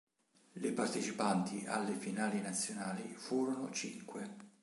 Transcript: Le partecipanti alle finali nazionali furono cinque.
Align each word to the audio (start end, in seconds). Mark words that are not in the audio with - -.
Le 0.53 0.71
partecipanti 0.73 1.63
alle 1.67 1.93
finali 1.93 2.41
nazionali 2.41 3.13
furono 3.13 3.69
cinque. 3.69 4.29